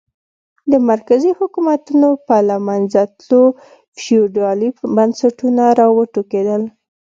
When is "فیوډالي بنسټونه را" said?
3.99-5.87